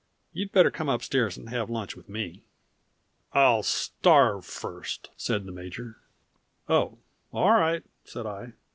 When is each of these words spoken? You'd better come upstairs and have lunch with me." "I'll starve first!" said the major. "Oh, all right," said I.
You'd 0.33 0.51
better 0.51 0.71
come 0.71 0.89
upstairs 0.89 1.37
and 1.37 1.49
have 1.49 1.69
lunch 1.69 1.95
with 1.95 2.09
me." 2.09 2.41
"I'll 3.33 3.61
starve 3.61 4.47
first!" 4.47 5.11
said 5.15 5.45
the 5.45 5.51
major. 5.51 5.97
"Oh, 6.67 6.97
all 7.31 7.51
right," 7.51 7.83
said 8.03 8.25
I. 8.25 8.53